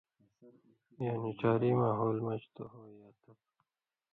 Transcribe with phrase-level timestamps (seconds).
[1.05, 3.39] یعنی ڇھاری ماحول مژ تُو ہو یا تپ